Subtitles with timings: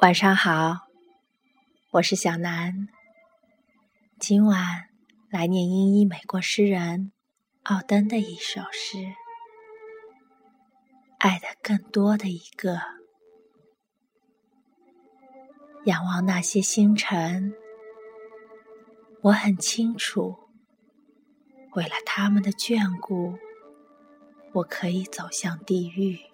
[0.00, 0.86] 晚上好，
[1.90, 2.86] 我是小南。
[4.20, 4.90] 今晚
[5.28, 7.10] 来念英裔美国诗人
[7.64, 8.98] 奥登的一首诗，
[11.18, 12.76] 《爱的更多的一个》。
[15.86, 17.52] 仰望那些星辰，
[19.22, 20.36] 我很清楚，
[21.72, 23.36] 为了他们的眷顾，
[24.52, 26.27] 我可以走向地狱。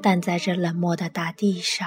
[0.00, 1.86] 但在这冷漠的大地上，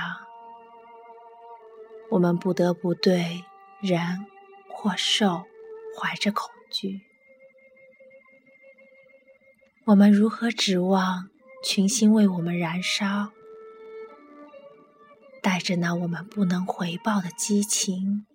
[2.09, 3.45] 我们不得不对
[3.81, 4.27] 人
[4.69, 5.45] 或兽
[5.97, 7.01] 怀着恐惧。
[9.85, 11.29] 我们如何指望
[11.63, 13.31] 群星为我们燃烧，
[15.41, 18.25] 带着那我们不能回报的激情？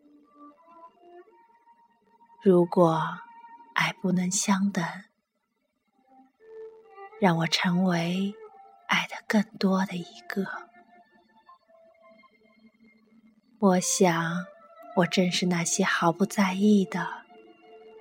[2.43, 3.19] 如果
[3.75, 4.83] 爱不能相等，
[7.21, 8.35] 让我成为。
[9.37, 10.47] 更多的一个，
[13.59, 14.47] 我想，
[14.97, 17.07] 我正是那些毫不在意的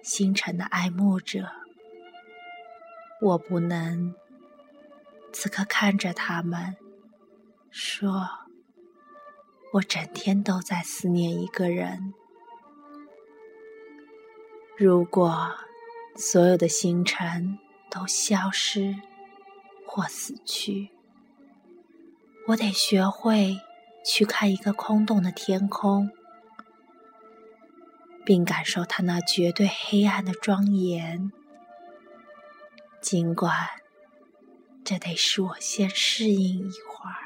[0.02, 1.52] 星辰的爱慕者。
[3.22, 4.16] 我不能
[5.34, 6.78] 此刻看着他们，
[7.70, 8.30] 说，
[9.74, 12.14] 我整天都在思念一个人。
[14.78, 15.54] 如果
[16.16, 17.60] 所有的星辰
[17.92, 18.96] 都消失。
[19.88, 20.90] 或死去，
[22.48, 23.60] 我得学会
[24.04, 26.12] 去看一个空洞的天空，
[28.24, 31.32] 并感受它那绝对黑暗的庄严。
[33.02, 33.70] 尽管
[34.84, 37.25] 这得使我先适应一会儿。